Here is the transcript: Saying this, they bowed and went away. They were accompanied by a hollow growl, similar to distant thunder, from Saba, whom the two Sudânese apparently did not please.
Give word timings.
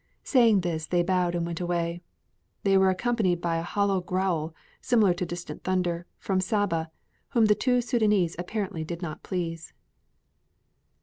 Saying 0.23 0.61
this, 0.61 0.87
they 0.87 1.03
bowed 1.03 1.35
and 1.35 1.45
went 1.45 1.59
away. 1.61 2.01
They 2.63 2.75
were 2.75 2.89
accompanied 2.89 3.39
by 3.39 3.57
a 3.57 3.61
hollow 3.61 4.01
growl, 4.01 4.51
similar 4.81 5.13
to 5.13 5.27
distant 5.27 5.63
thunder, 5.63 6.07
from 6.17 6.41
Saba, 6.41 6.89
whom 7.33 7.45
the 7.45 7.53
two 7.53 7.77
Sudânese 7.81 8.33
apparently 8.39 8.83
did 8.83 9.03
not 9.03 9.21
please. 9.21 9.73